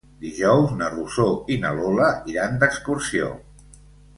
Dijous 0.21 0.71
na 0.79 0.87
Rosó 0.93 1.27
i 1.55 1.57
na 1.65 1.73
Lola 1.81 2.09
iran 2.35 2.59
d'excursió. 2.65 3.33